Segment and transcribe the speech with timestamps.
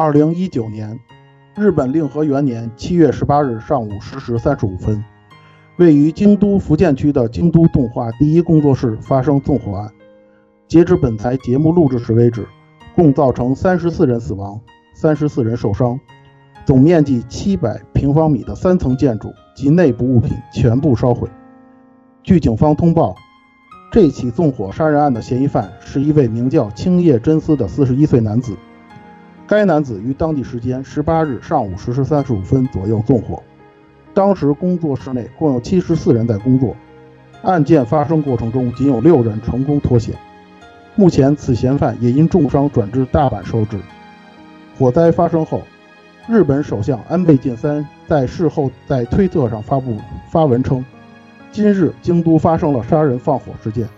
[0.00, 0.98] 二零一九年，
[1.54, 5.04] 日本令和元年七月十八日上午十时三十五分，
[5.76, 9.92] 位于京都福建区的京都动画第一工作室发生纵火案。
[10.66, 12.48] 截至本台节目录制时为止，
[12.94, 14.58] 共造成三十四人死亡，
[14.94, 16.00] 三十四人受伤，
[16.64, 21.28] 总面积七百平方米的三层建筑及内部物品全部烧毁。
[22.22, 23.14] 据警方通报，
[23.92, 28.56] 这起纵火杀人案的嫌疑犯是一位名叫青叶真司的四十一岁男子。
[29.50, 33.42] 该男子于当地时间十八日上午十时三十五分左右纵火，
[34.14, 36.76] 当时工作室内共有七十四人在工作，
[37.42, 40.14] 案件发生过程中仅有六人成功脱险，
[40.94, 43.76] 目前此嫌犯也因重伤转至大阪收治。
[44.78, 45.62] 火灾发生后，
[46.28, 49.96] 日本首相安倍晋三在事后在推特上发布
[50.30, 50.84] 发文称
[51.50, 53.88] ：“今日京都发生了杀人放火事件，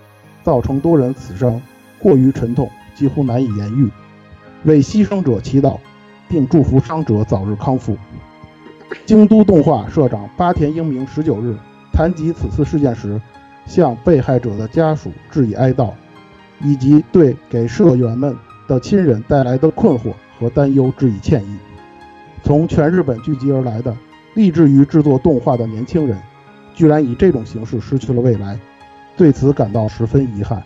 [0.43, 1.61] 造成多人死伤，
[1.99, 3.91] 过于沉痛，几乎难以言喻。”
[4.65, 5.79] 为牺牲者祈祷，
[6.29, 7.97] 并祝福伤者早日康复。
[9.07, 11.57] 京都动画社长八田英明十九日
[11.93, 13.21] 谈及此次事件时，
[13.67, 15.91] 向被害者的家属致以哀悼，
[16.63, 18.37] 以及对给社员们
[18.69, 21.57] 的亲人带来的困惑和担忧致以歉意。
[22.45, 23.97] 从全日本聚集而来的
[24.35, 26.21] 立志于制作动画的年轻人，
[26.75, 28.59] 居然以这种形式失去了未来，
[29.17, 30.63] 对此感到十分遗憾。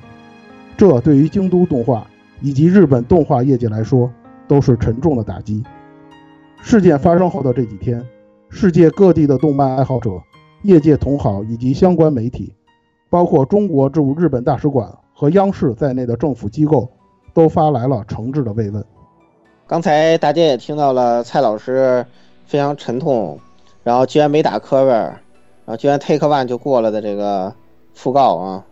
[0.77, 2.07] 这对于京都动画。
[2.41, 4.11] 以及日本动画业界来说，
[4.47, 5.63] 都是沉重的打击。
[6.63, 8.05] 事件发生后的这几天，
[8.49, 10.11] 世界各地的动漫爱好者、
[10.63, 12.53] 业界同好以及相关媒体，
[13.09, 16.91] 包括中国驻日本大使馆和央视在内的政府机构，
[17.33, 18.85] 都发来了诚挚的慰问。
[19.67, 22.05] 刚才大家也听到了蔡老师
[22.45, 23.39] 非常沉痛，
[23.83, 25.19] 然后居然没打磕巴，然
[25.67, 27.55] 后居然 take one 就过了的这个
[27.97, 28.65] 讣告啊，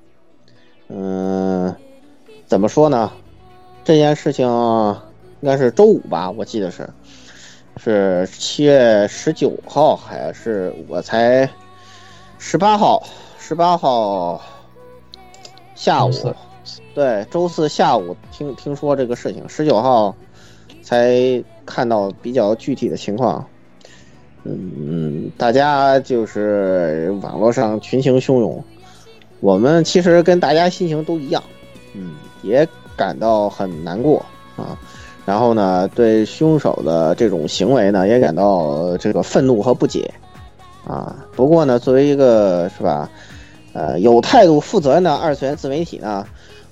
[0.89, 1.75] 嗯，
[2.47, 3.11] 怎么说呢？
[3.85, 4.47] 这件事情
[5.43, 6.89] 应该是周五吧，我记得是，
[7.77, 11.47] 是七月十九号还是我才
[12.39, 13.07] 十八号，
[13.39, 14.41] 十八号
[15.75, 16.11] 下午，
[16.95, 20.17] 对，周四下午听听说这个事情，十九号
[20.83, 23.47] 才看到比较具体的情况。
[24.45, 28.65] 嗯，大家就是网络上群情汹涌，
[29.41, 31.45] 我们其实跟大家心情都一样，
[31.93, 32.67] 嗯，也。
[32.97, 34.25] 感到很难过
[34.57, 34.79] 啊，
[35.27, 40.13] 然后呢，对凶手的这种行为呢，也感到这个愤怒和不解
[40.87, 41.17] 啊。
[41.35, 43.11] 不过呢，作为一个是吧，
[43.73, 46.25] 呃，有态度、负责任的二次元自媒体呢，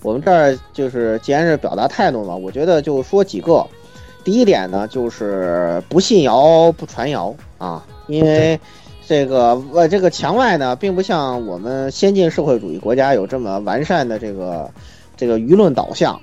[0.03, 3.67] 我们这儿就是既然是表达态度嘛，我觉得就说几个。
[4.23, 8.61] 第一点呢，就是不信谣、不传谣啊，因为
[9.05, 14.71] 这个呃，这个墙外呢，并不像我们先进社会主义国家有这么完善的这个。
[15.17, 16.21] 这个舆论导向，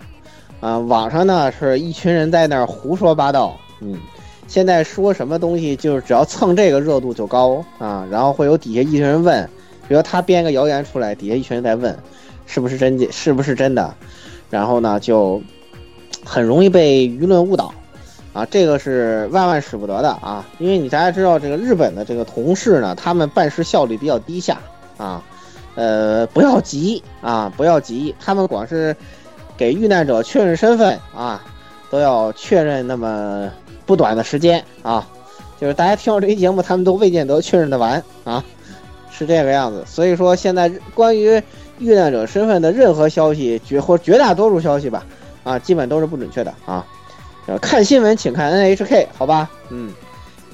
[0.59, 3.97] 啊，网上呢是一群人在那儿胡说八道，嗯，
[4.47, 7.63] 现在说什么东西就是只要蹭这个热度就高。
[7.77, 9.47] 啊，然后会有底下一群人问，
[9.87, 11.97] 比如他编个谣言出来，底下一群人在问，
[12.45, 13.93] 是不是真的，是不是真的，
[14.49, 15.41] 然后呢就
[16.25, 17.73] 很容易被舆论误导，
[18.33, 20.09] 啊，这个是万万使不得的。
[20.09, 24.57] 啊，因为你大家知道这个日本的这个同事呢，他们办事效率比较低下。
[24.97, 25.23] 啊。
[25.79, 28.93] 呃，不要急啊，不要急，他们光是
[29.55, 31.41] 给遇难者确认身份啊，
[31.89, 33.49] 都要确认那么
[33.85, 35.07] 不短的时间啊。
[35.57, 38.43] 就是大家听到这期节目，他们都未见得确认的完啊，
[39.09, 39.81] 是这个样子。
[39.87, 41.41] 所以说，现在关于
[41.77, 45.05] 遇难者身份的任何消息，绝或绝大多数消息吧，
[45.45, 46.85] 啊，基本都是不准确的啊。
[47.61, 49.49] 看新闻请看 NHK，好吧？
[49.69, 49.93] 嗯，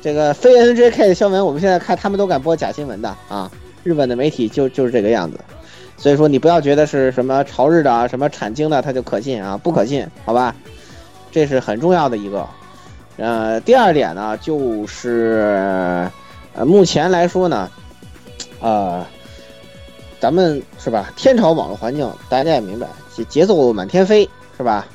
[0.03, 3.50] 这个非 NHK 的新闻，我们现在看他们都敢播假新闻的啊。
[3.85, 5.40] 日本的媒体就就是这个样子，
[5.96, 10.56] 所以说你不要觉得是什么朝日的啊，什么产经的，它就可信啊，不可信，好吧？
[11.31, 12.47] 这是很重要的一个。
[13.18, 16.09] 呃，第二点呢，就是
[16.56, 17.69] 呃，目前来说呢，
[18.59, 19.06] 呃，
[20.19, 21.13] 咱们是吧？
[21.16, 24.27] 天朝网络环境大家也明白，节节奏满天飞，
[24.57, 24.88] 是吧？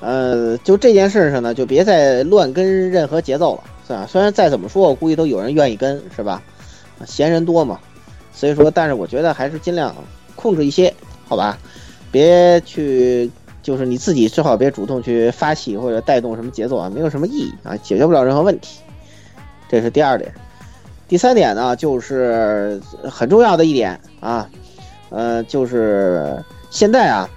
[0.00, 4.04] 呃，就这件事上呢，就别再乱跟任何节奏了，是吧？
[4.10, 6.42] 虽然再怎么说，我估计都有人愿意跟，是吧？
[7.06, 7.78] 闲人多嘛。
[8.32, 9.94] 所以说，但是我觉得还是尽量
[10.34, 10.92] 控制一些，
[11.28, 11.58] 好吧？
[12.10, 13.30] 别去，
[13.62, 18.80] 就是你自己最好别主动去发起或者带动什么节奏啊，没有什么意义啊，解决不了任何问题。
[19.68, 20.32] 这是第二点。
[21.08, 24.48] 第三点呢，就是很重要的一点啊，
[25.10, 27.28] 呃，就是现在啊，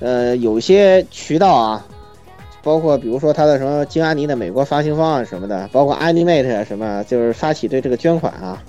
[0.00, 1.86] 呃，有些渠道啊，
[2.62, 8.62] 包括比如说他的什么金阿尼的美国发行方啊什么的，包括 Animate 什么，就是发起对这个捐款啊。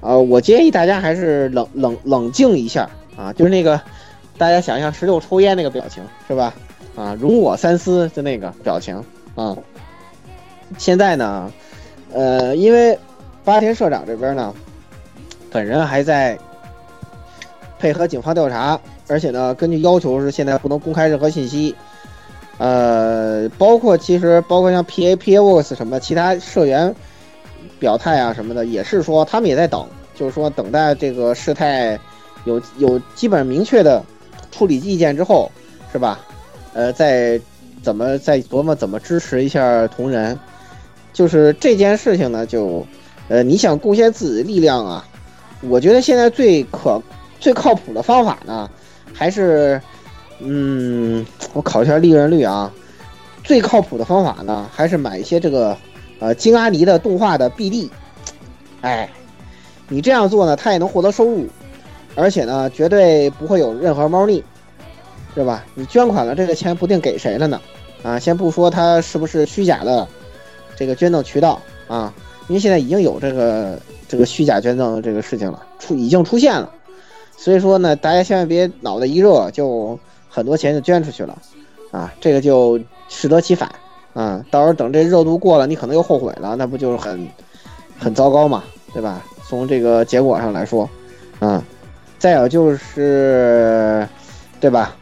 [0.00, 3.80] 啊，我建议大家还是冷冷冷静一下啊，就是那个，
[4.36, 6.54] 大家想象十六抽烟那个表情是吧？
[6.96, 9.02] 啊，容我三思的那个表情
[9.34, 9.56] 啊，
[10.76, 11.52] 现在呢，
[12.12, 12.98] 呃，因为
[13.44, 14.54] 八田社长这边呢，
[15.50, 16.38] 本人还在
[17.78, 21.74] 配合警方调查，而且呢，根据要求是现在不能公开任何信息。
[22.58, 26.92] 呃，包括其实包括像 P A P A Works 什么其他社员
[27.78, 31.98] 表态啊什么的，也是说他们也在等，就是说等待这个事态
[32.44, 34.02] 有有基本明确的
[34.50, 35.50] 处理意见之后，
[35.92, 36.20] 是吧？
[36.74, 37.40] 呃，再
[37.82, 40.38] 怎么再琢磨怎么支持一下同仁，
[41.12, 42.86] 就是这件事情呢，就
[43.28, 45.06] 呃你想贡献自己的力量啊，
[45.62, 47.00] 我觉得现在最可
[47.40, 48.70] 最靠谱的方法呢，
[49.12, 49.80] 还是。
[50.40, 52.72] 嗯，我考一下利润率啊，
[53.42, 55.76] 最靠谱的方法呢，还是买一些这个，
[56.20, 57.88] 呃，金阿尼的动画的 BD，
[58.80, 59.08] 哎，
[59.88, 61.46] 你这样做呢，他也能获得收入，
[62.14, 64.42] 而且呢，绝对不会有任何猫腻，
[65.34, 65.64] 对吧？
[65.74, 67.60] 你捐款了，这个钱不定给谁了呢？
[68.02, 70.06] 啊，先不说他是不是虚假的
[70.76, 72.12] 这个捐赠渠道啊，
[72.48, 76.72] 因为现在已经有这个这个虚假捐赠这个事情了，出已经出现了，
[77.36, 79.98] 所以说呢，大家千万别脑袋一热就。
[80.30, 81.36] 很多钱就捐出去了，
[81.90, 82.78] 啊，这个就
[83.08, 83.68] 适得其反，
[84.14, 87.28] 啊，到时候等这热度过了，你可能又后悔了，那不就是很
[87.98, 89.22] 很糟糕嘛，对吧？
[89.48, 90.88] 从这个结果上来说，
[91.38, 91.62] 啊，
[92.18, 94.08] 再有就是，
[94.60, 94.96] 对吧？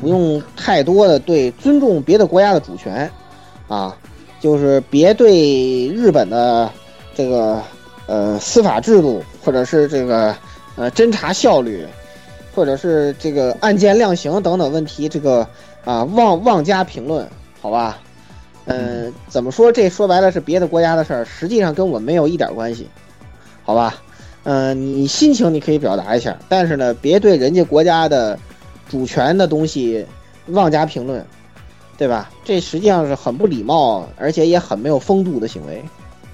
[0.00, 3.10] 不用太多的对尊重别的国家的主权，
[3.68, 3.96] 啊，
[4.40, 6.70] 就是别对日本的
[7.14, 7.60] 这个
[8.06, 10.34] 呃司法制度或者是这个
[10.76, 11.86] 呃侦查效率。
[12.56, 15.44] 或者是这个案件量刑等等问题，这个
[15.84, 17.28] 啊妄妄加评论，
[17.64, 17.96] 好吧？
[18.66, 19.72] 嗯，怎么说？
[19.72, 22.86] 这说白了是别的国家的事儿，实际上跟我没有一点关系，
[23.62, 24.02] 好吧？
[24.42, 28.38] 嗯，你心情你可以表达一下，但是呢，别对人家国家的
[28.86, 30.04] 主权的东西
[30.48, 31.24] 妄加评论，
[31.96, 32.30] 对吧？
[32.44, 35.82] 这实际上是很不礼貌，而且也很没有风度的行为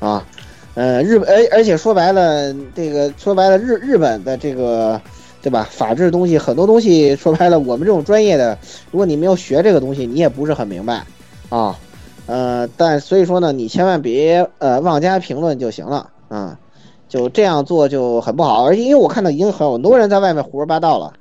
[0.01, 0.27] 啊。
[0.75, 5.01] 呃，日本，而而且说白了，这个说白了，日日本的这个。
[5.43, 5.67] 对吧？
[5.71, 8.59] 法治东西很多东西说白了，我们这种专业的，
[8.91, 11.03] 如果你没有学这个东西，你也不是很明白
[11.51, 11.79] 啊。
[12.27, 16.59] 呃，但所以说呢，你千万别呃妄加评论就行了啊。
[17.09, 21.13] 就这样做就很不好，而且因为我看到已经很多人在外面胡说八道了，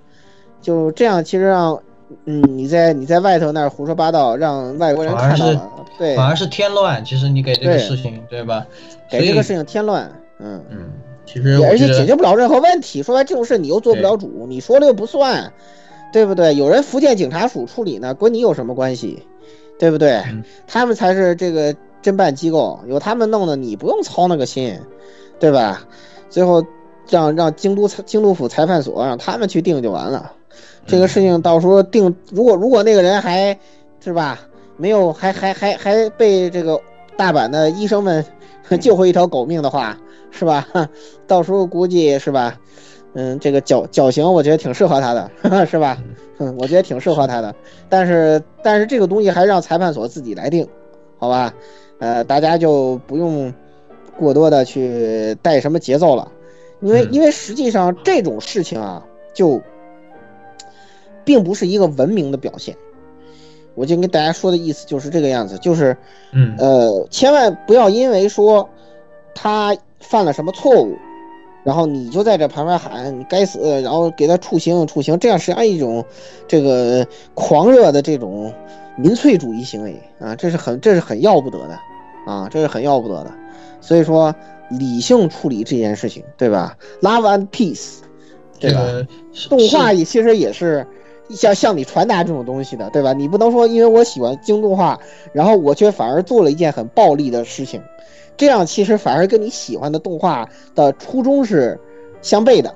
[0.62, 1.82] 就这样其实让
[2.26, 5.68] 嗯你在你在外头那儿胡说八道，让外国人看到了，
[5.98, 7.04] 对，反而是添乱。
[7.04, 8.68] 其实你给这个事情对吧？
[9.10, 10.92] 给这个事情添乱，嗯嗯。
[11.26, 13.02] 其实而且解决不了任何问题。
[13.02, 15.52] 说白这种事你又做不了主，你说了又不算，
[16.14, 16.54] 对不对？
[16.54, 19.24] 有人福建警察署处理呢，关你有什么关系？
[19.80, 20.22] 对不对？
[20.68, 21.74] 他们才是这个
[22.04, 24.80] 侦办机构，有他们弄的，你不用操那个心，
[25.40, 25.82] 对吧？
[26.30, 26.64] 最后
[27.10, 30.34] 让让京都京都府裁判所让他们去定就完了。
[30.86, 33.58] 这个事情到时候定，如果如果那个人还
[34.00, 34.40] 是吧，
[34.78, 36.80] 没有还还还还被这个
[37.18, 38.24] 大阪的医生们
[38.80, 39.98] 救回一条狗命的话。
[40.32, 40.68] 是吧？
[41.26, 42.56] 到时候估计是吧？
[43.14, 45.32] 嗯，这个绞绞刑，我觉得挺适合他的，
[45.66, 45.98] 是吧？
[46.40, 47.54] 嗯，我觉得挺适合他的。
[47.88, 50.68] 但是，但是这个东西还让裁判所自己来定，
[51.18, 51.54] 好吧？
[52.00, 53.54] 呃，大家就不用
[54.18, 56.32] 过多的去带什么节奏了，
[56.82, 59.62] 因为因为实际上这种事情啊，就
[61.24, 62.76] 并不是一个文明的表现。
[63.76, 65.96] 我就跟大家说的意思就是这个样子，就是，
[66.34, 68.68] 嗯，呃，千万不要因为说
[69.36, 69.78] 他。
[70.02, 70.96] 犯了什么错误，
[71.64, 76.04] 然后你就在这旁边喊你该死，然后给他处刑处刑，这样实际上一种
[76.48, 78.54] 这个狂热的这种
[78.98, 81.78] 民粹主义行为啊，这是很这是很要不得的
[82.26, 83.32] 啊，这是很要不得的。
[83.82, 84.34] 所以说
[84.70, 87.98] 理性处理这件事情，对吧？Love and peace，
[88.60, 89.08] 对吧？
[89.50, 90.86] 动画也其实也是
[91.30, 93.14] 向向你传达这种东西的，对吧？
[93.14, 95.00] 你不能说因为我喜欢京动画，
[95.34, 97.82] 然后我却反而做了一件很暴力的事情。
[98.40, 101.78] 这样其实反而跟你喜欢的动画的初衷是
[102.22, 102.74] 相悖的，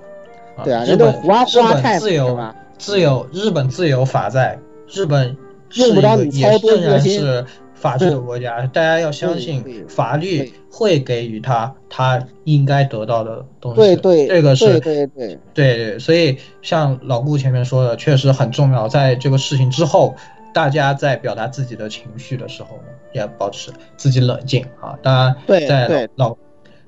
[0.62, 2.38] 对啊，日本胡啊胡啊太自由
[2.78, 4.60] 自由，日本自由法在，
[4.92, 5.38] 日本
[5.76, 13.78] 用不着你操多然是法治的国家，大家要相信法律会给予他他应该得到的东西。
[13.78, 20.14] 对对，这个是对对对对，所以像老顾前面说的，确实很重要，在这个事情之后。
[20.54, 24.98] 大家在表达自己的情绪的时候呢，要保持自己冷静啊。
[25.02, 25.36] 当然，
[25.68, 26.38] 在老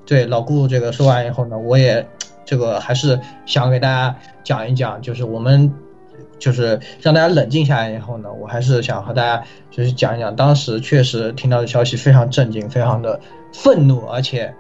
[0.06, 2.08] 对老顾这个说完以后呢，我也
[2.46, 5.74] 这个还是想给大家讲一讲，就是我们
[6.38, 13.20] 就是让大家冷静下来以后呢，我还是想和大家就是讲一讲，当时确实听到的消息非常震惊，非常的
[13.52, 14.54] 愤怒，而且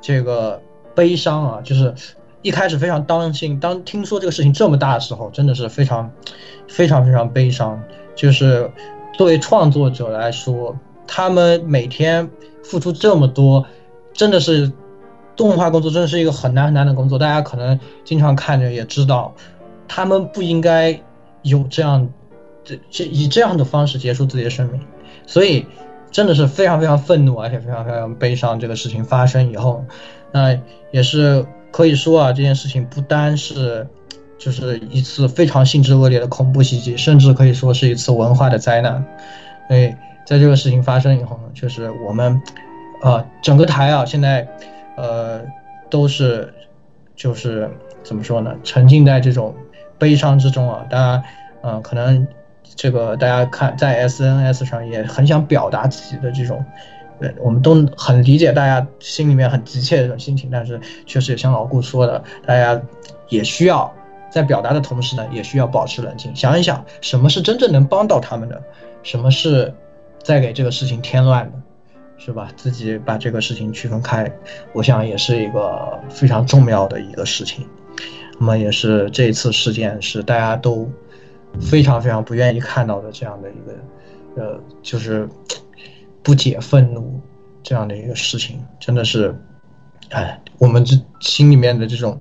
[0.00, 0.60] 这个
[0.94, 1.94] 悲伤啊，就是
[2.42, 6.10] 一开始非常当心，当听说这个事情这么大的时候，真的是非常
[6.66, 7.80] 非常非常悲伤。
[8.18, 8.68] 就是
[9.14, 12.28] 作为创作者来说，他们每天
[12.64, 13.64] 付出这么多，
[14.12, 14.72] 真的是
[15.36, 17.16] 动画工作真的是一个很难很难的工作。
[17.16, 19.32] 大家可能经常看着也知道，
[19.86, 21.00] 他们不应该
[21.42, 22.10] 有这样
[22.64, 24.80] 这这以这样的方式结束自己的生命，
[25.24, 25.64] 所以
[26.10, 28.58] 真的是非常非常愤怒，而且非常非常悲伤。
[28.58, 29.84] 这个事情发生以后，
[30.32, 30.58] 那
[30.90, 33.86] 也是可以说啊，这件事情不单是
[34.38, 39.04] 就是一次非常性质恶劣的恐怖袭击，甚至可以说是一次文化的灾难。
[39.68, 39.98] 哎。
[40.28, 42.42] 在这个事情发生以后呢，确实我们，
[43.00, 44.46] 呃，整个台啊，现在，
[44.94, 45.40] 呃，
[45.88, 46.52] 都是，
[47.16, 47.70] 就是
[48.04, 49.54] 怎么说呢，沉浸在这种
[49.96, 50.84] 悲伤之中啊。
[50.90, 51.22] 当然，
[51.62, 52.28] 嗯，可能
[52.76, 56.62] 这个大家看在 SNS 上也很想表达自己的这种，
[57.20, 62.78] 呃，我们都很理解大家心里面很急切的这种心情，但是确实也像老顾说的，大家
[63.30, 63.90] 也需要
[64.30, 68.62] 在表达的同时呢，也需要保持冷静，想一想什么是真正能帮到他们的，
[69.02, 69.74] 什么是。
[70.20, 71.62] 在给这个事情添乱的，
[72.18, 72.50] 是吧？
[72.54, 74.30] 自己把这个事情区分开，
[74.74, 77.66] 我想也是一个非常重要的一个事情。
[78.38, 80.90] 那么也是这一次事件是大家都
[81.60, 85.26] 非常非常不愿意看到的这样的一个，呃，就是
[86.22, 87.18] 不解愤怒
[87.62, 89.34] 这样的一个事情，真的是，
[90.10, 92.20] 哎，我们这心里面的这种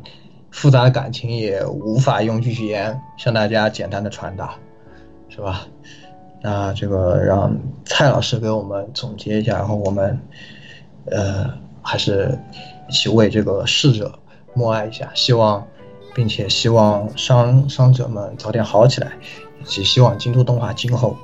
[0.57, 4.55] 复杂的感情也无法用语言向大家简单的传达，
[5.29, 5.67] 是吧？
[6.41, 10.19] 那这个让蔡老师给我们总结一下，然后我们，
[11.11, 11.47] 呃，
[11.83, 12.35] 还是
[12.89, 14.11] 一起为这个逝者
[14.55, 15.63] 默哀一下，希望，
[16.15, 19.11] 并且希望伤伤者们早点好起来，
[19.61, 21.15] 以及希望京都动画今后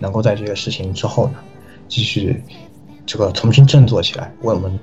[0.00, 1.34] 能够在这个事情之后呢，
[1.86, 2.42] 继续
[3.06, 4.76] 这个重新振作起来，为我们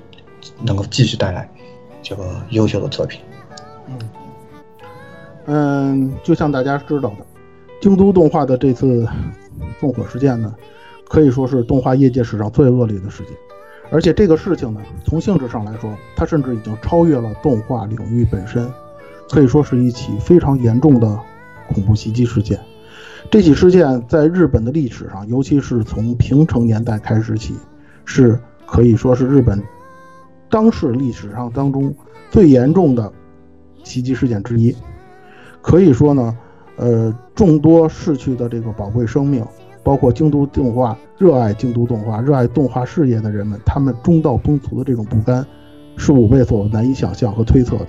[0.62, 1.46] 能够继续带来
[2.02, 3.20] 这个优秀的作品。
[5.48, 7.26] 嗯，就像大家知道的，
[7.80, 9.04] 京都动画的这次。
[9.80, 10.52] 纵火事件呢，
[11.08, 13.32] 可以说是动画业界史上最恶劣的事件，
[13.90, 18.68] 而且这个事情呢，从性质上来说，它甚至已经超越了动画领域本身，
[19.30, 21.20] 可以说是一起非常严重的
[21.68, 22.58] 恐怖袭击事件。
[23.30, 27.54] 这起事件在日本的历史上，尤其是从平成年代开始起，
[28.04, 29.62] 是可以说是日本
[30.50, 31.94] 当世历史上当中
[32.30, 33.12] 最严重的
[33.84, 34.74] 袭击事件之一。
[35.68, 36.34] 可以说呢，
[36.76, 39.44] 呃，众多逝去的这个宝贵生命。
[39.84, 45.46] 包括京都动画热爱京都动画、热爱动画事业的人们，他们中道崩殂的这种不甘，
[45.96, 47.86] 是五倍所难以想象和推测的。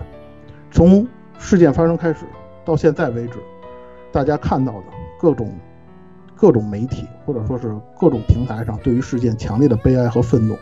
[0.71, 1.05] 从
[1.37, 2.19] 事件发生开始
[2.63, 3.33] 到现在为止，
[4.13, 4.83] 大家看到的
[5.19, 5.51] 各种
[6.35, 10.55] 各种媒体或者说是各种平台上对于事件强烈的悲哀和愤怒，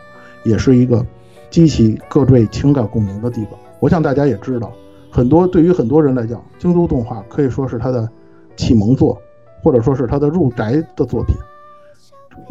[0.44, 1.06] 也是一个
[1.52, 3.54] 激起各类情感共鸣的地方。
[3.80, 4.72] 我想大家也知道，
[5.18, 8.08] 很多对于很多人来讲，京都动画可以说是他的
[8.56, 9.20] 启蒙作。
[9.64, 11.36] 或者说是他的入宅的作品，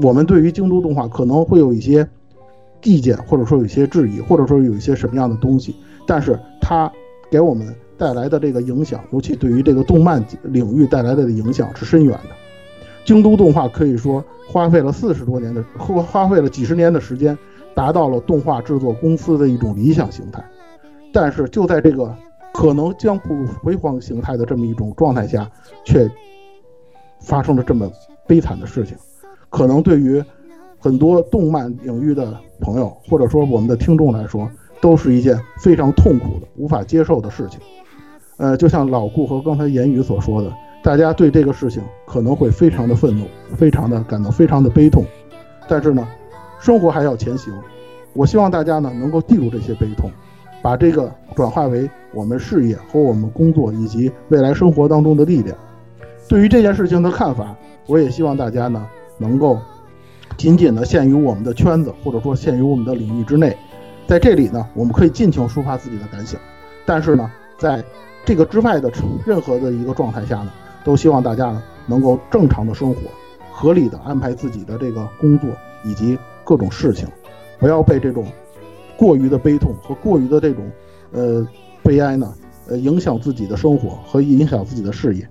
[0.02, 2.06] 我们对于京都动画可能会有一些
[2.82, 6.92] 意见，或者说有一些质疑，或者说有一些什么样的东西，但是它
[7.30, 12.30] 给我们带来的这个影响，尤其对于这个动漫领域带来的影响是深远的。
[13.04, 17.38] 京都动画可以说花费了四十多年的，花花费了几十年的时间，
[17.73, 20.44] 达到了动画制作公司的一种理想形态，
[21.12, 22.14] 但是就在这个
[22.56, 25.50] 可能将步入辉煌形态的这么一种状态下，
[25.84, 26.10] 却。
[27.22, 27.90] 发生了这么
[28.28, 28.96] 悲惨的事情，
[29.50, 30.22] 可能对于
[30.78, 34.48] 很多动漫领域的朋友，或者说我们的听众来说，
[34.80, 37.58] 都是一件非常痛苦的、无法接受的事情。
[38.36, 40.52] 呃，就像老顾和刚才言语所说的，
[40.84, 43.25] 大家对这个事情可能会非常的愤怒，
[43.56, 45.02] 非常的感到非常的悲痛。
[45.66, 46.06] 但是呢，
[46.60, 47.52] 生活还要前行。
[48.12, 50.10] 我希望大家呢能够记住这些悲痛，
[50.62, 55.56] 把这个转化为我们事业和我们工作以及未来生活当中的力量。
[56.28, 57.54] 对于这件事情的看法，
[57.86, 58.86] 我也希望大家呢
[59.18, 59.58] 能够
[60.36, 63.56] 仅仅的限于我们的圈子，或者说限于我们的领域之内。
[64.06, 66.40] 在这里呢，我们可以尽情抒发自己的感想。
[66.84, 67.82] 但是呢，在
[68.25, 68.90] 这个之外的
[69.25, 70.50] 任何的一个状态下呢，
[70.84, 73.00] 都希望大家呢能够正常的生活，
[73.52, 75.50] 合理的安排自己的这个工作
[75.84, 77.08] 以及各种事情，
[77.58, 78.26] 不要被这种
[78.97, 80.65] 过于的悲痛和过于的这种
[81.12, 81.47] 呃
[81.83, 82.33] 悲哀呢
[82.69, 85.29] 呃影响自己的生活和影响自己的事业。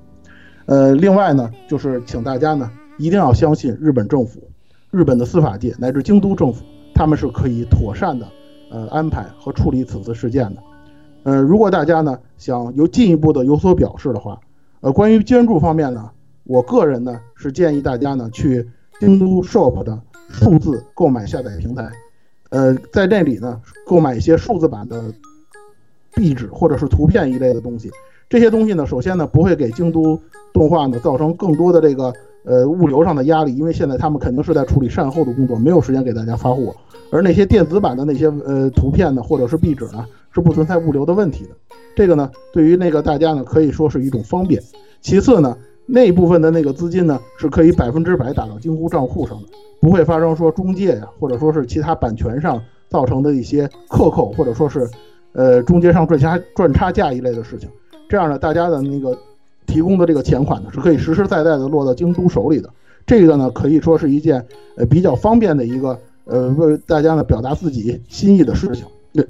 [0.65, 4.41] 呃，另外呢，就是请大家呢一定要相信日本政府、
[4.89, 8.27] 日本的司法界乃至京都政府，他们是可以妥善的
[8.71, 10.63] 呃安排和处理此次事件的。
[11.23, 14.39] 呃，如果大家呢想有进一步的有所表示的话，
[14.81, 16.09] 呃，关于捐助方面呢，
[16.45, 18.67] 我个人呢是建议大家呢去
[18.99, 21.91] 京都 Shop 的数字购买下载平台，
[22.55, 25.03] 呃，在那里呢购买一些数字版的
[26.13, 27.91] 壁纸或者是图片一类的东西。
[28.29, 30.17] 这些东西呢，首先呢不会给京都
[30.53, 32.13] 动画呢造成更多的这个
[32.45, 36.73] 呃物流上的压力，因为现在他们肯定是在处理善后的工作，没有时间给大家发货。
[37.11, 41.49] 而那些电子版的那些呃图片呢，或者是壁纸呢，是不存在物流的问题的。
[41.93, 44.63] 这个呢，对于那个大家呢，可以说是一种方便。
[45.01, 49.47] 其次呢，那部分的那个资金呢，是可以百分之百打到京都账户上的，
[49.85, 54.89] 不会发生说中介呀，或者说是其他版权上造成的一些克扣，或者说是
[55.33, 57.69] 呃中间商赚差赚差价一类的事情。
[58.09, 59.15] 这样呢，大家的那个
[59.67, 62.67] 提供的这个钱款呢，是可以实实在在的落到京都手里的。
[63.05, 64.43] 这个呢，可以说是一件
[64.75, 65.95] 呃比较方便的一个。
[66.27, 68.83] 呃，为大家呢表达自己心意的事情。
[69.13, 69.23] 对，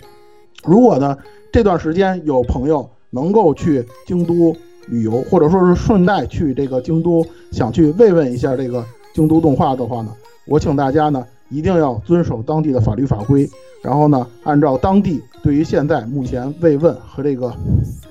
[0.63, 1.17] 如果呢
[1.51, 4.55] 这段时间有朋友能够去京都
[4.87, 7.21] 旅游，或者说是顺带去这个京都，
[7.51, 8.81] 想去慰问一下这个
[9.13, 10.13] 京都动画的话呢，
[10.47, 13.49] 我请大家呢一定要遵守当地的法律法规，
[13.81, 17.53] 然后呢按照当地对于现在目前慰问和这个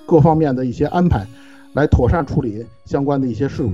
[0.07, 1.27] 各方面的一些安排，
[1.73, 3.71] 来妥善处理相关的一些事务。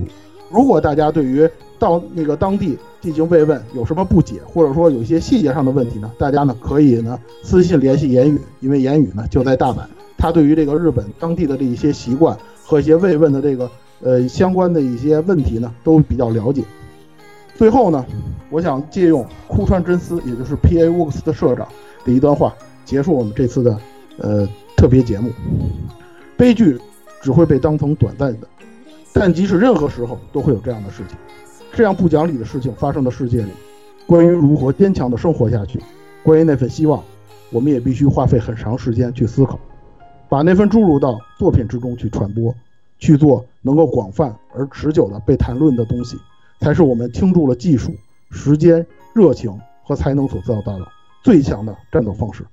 [0.49, 1.49] 如果大家对于
[1.79, 6.11] 到那个当地进行慰问有什么不解，或者说有一些细节上的问题呢？
[6.19, 9.85] 大家呢可以呢私信联系言语，因为言语呢就在大阪，
[10.17, 16.63] 他对于这个日本当地的这一些习惯和一些慰问的这个呃相关的一些问题呢都比较了解。
[17.55, 18.05] 最后呢，
[18.51, 21.67] 我想借用枯川真司，也就是 P A Works 的社长
[22.05, 22.53] 的一段话，
[22.83, 23.79] 结束我们这次的
[24.17, 25.31] 呃特别节目。
[26.37, 26.77] 悲剧
[27.21, 28.47] 只会被当成短暂的，
[29.13, 31.17] 但即使任何时候都会有这样的事情。
[31.73, 33.51] 这样不讲理的事情发生的世界里，
[34.05, 35.81] 关于如何坚强的生活下去，
[36.21, 37.01] 关于那份希望，
[37.51, 39.57] 我们也必须花费很长时间去思考，
[40.27, 42.53] 把那份注入到作品之中去传播，
[42.99, 46.17] 去做能够广泛而持久的被谈论的东西，
[46.59, 47.93] 才是我们倾注了技术、
[48.31, 50.87] 时间、热情和才能所造到的
[51.23, 52.45] 最强的战斗方式。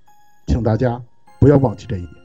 [0.46, 1.00] 请大家
[1.38, 2.17] 不要忘记这一点。